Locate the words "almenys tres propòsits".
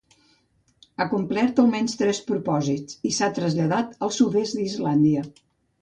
1.65-2.99